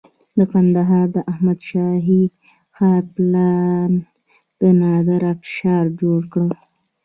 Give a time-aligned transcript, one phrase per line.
[0.37, 2.23] د کندهار د احمد شاهي
[2.75, 3.91] ښار پلان
[4.59, 6.49] د نادر افشار جوړ کړ